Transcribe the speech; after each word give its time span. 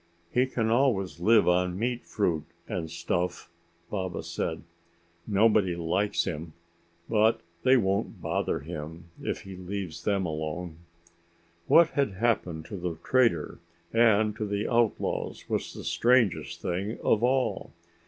"He 0.33 0.47
can 0.47 0.71
always 0.71 1.19
live 1.19 1.47
on 1.47 1.77
meat 1.77 2.03
fruit 2.07 2.43
and 2.67 2.89
stuff," 2.89 3.51
Baba 3.91 4.23
said. 4.23 4.63
"Nobody 5.27 5.75
likes 5.75 6.23
him, 6.23 6.53
but 7.07 7.41
they 7.61 7.77
won't 7.77 8.19
bother 8.19 8.61
him 8.61 9.11
if 9.21 9.41
he 9.41 9.55
leaves 9.55 10.03
them 10.03 10.25
alone." 10.25 10.77
What 11.67 11.89
had 11.89 12.13
happened 12.13 12.65
to 12.65 12.77
the 12.77 12.97
trader 13.03 13.59
and 13.93 14.35
to 14.37 14.45
the 14.47 14.67
outlaws 14.67 15.47
was 15.47 15.71
the 15.71 15.83
strangest 15.83 16.63
thing 16.63 16.97
of 17.03 17.21
all. 17.21 17.69